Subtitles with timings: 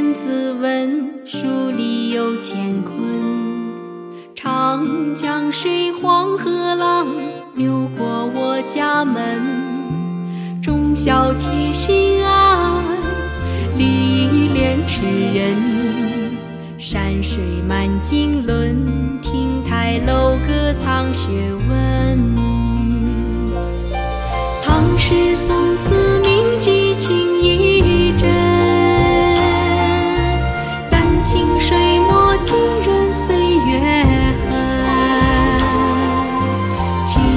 [0.00, 1.46] 孙子问，书
[1.76, 2.96] 里有乾坤。
[4.34, 7.06] 长江水，黄河浪，
[7.54, 9.22] 流过我家门。
[10.62, 12.82] 忠孝悌心爱，
[13.76, 15.02] 礼义廉耻
[15.34, 15.58] 仁。
[16.78, 18.74] 山水满经纶，
[19.20, 21.59] 亭台楼阁藏学问。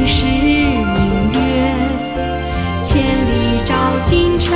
[0.06, 1.38] 是明月，
[2.82, 3.74] 千里照
[4.06, 4.54] 今晨。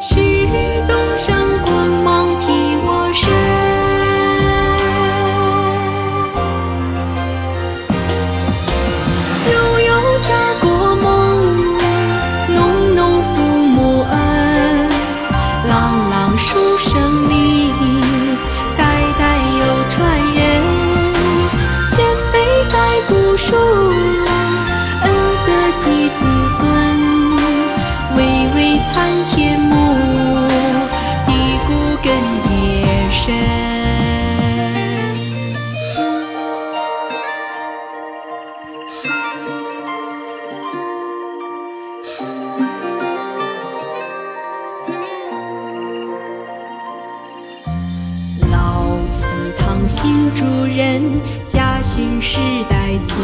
[0.00, 0.46] 旭
[0.86, 3.22] 东升光芒披我身。
[9.50, 10.64] 悠悠家国
[10.96, 11.06] 梦，
[12.54, 12.58] 浓
[12.94, 13.34] 浓父
[13.68, 13.76] 母
[14.10, 14.12] 恩。
[15.68, 15.70] 朗
[16.10, 16.90] 朗书声
[17.28, 17.32] 里，
[18.76, 18.80] 代
[19.18, 19.20] 代
[19.58, 19.96] 有传
[20.34, 20.40] 人。
[21.90, 22.34] 前辈
[22.70, 22.74] 在
[23.08, 23.50] 古树，
[49.86, 51.02] 新主人，
[51.46, 52.38] 家训世
[52.68, 53.18] 代存。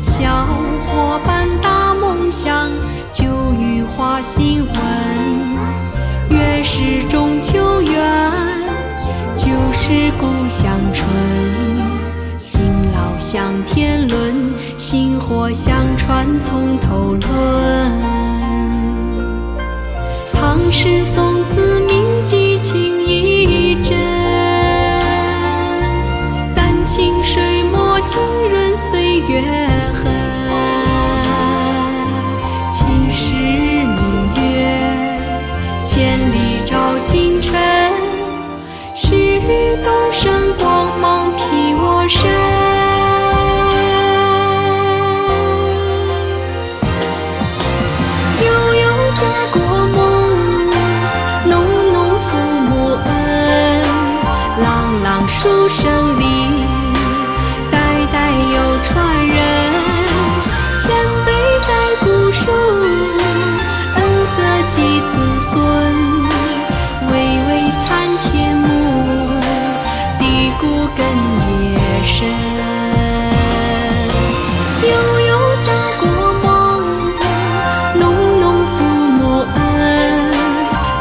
[0.00, 0.46] 小
[0.86, 2.70] 伙伴大梦想，
[3.12, 3.24] 旧
[3.58, 4.74] 语化新闻。
[6.30, 8.30] 月是中秋圆，
[9.36, 11.08] 就是故乡春。
[12.48, 17.24] 敬老向天伦，薪火相传从头论。
[20.32, 21.43] 唐诗宋
[36.74, 37.54] 照清晨。
[38.96, 42.20] 旭日东升光芒披我身。
[48.44, 49.96] 悠悠家国梦，
[51.48, 51.52] 浓
[51.92, 52.26] 浓父
[52.68, 52.70] 母
[53.06, 53.08] 恩。
[54.60, 54.64] 朗
[55.04, 56.43] 朗书声里，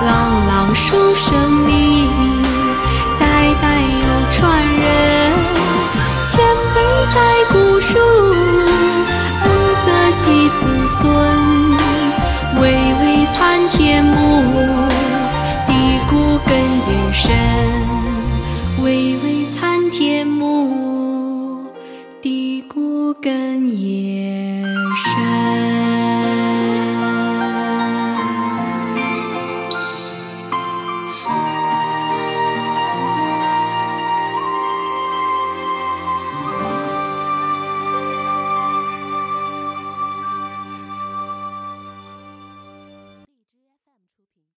[0.05, 2.07] 朗朗书声里，
[3.19, 5.31] 代代有传人。
[6.27, 6.43] 前
[6.73, 6.77] 辈
[7.13, 7.15] 在
[7.51, 7.97] 古树，
[9.43, 9.45] 恩
[9.85, 9.87] 泽
[10.17, 11.01] 及子孙。
[12.61, 12.61] 巍
[13.01, 14.13] 巍参天木，
[15.67, 15.71] 地
[16.09, 17.31] 固根也深。
[18.83, 21.65] 巍巍参天木，
[22.21, 24.63] 地固根也
[24.95, 25.52] 深。